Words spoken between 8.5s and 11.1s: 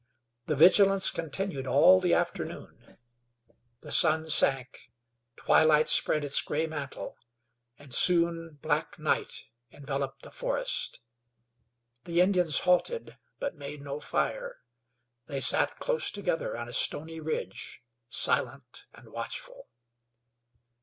black night enveloped the forest.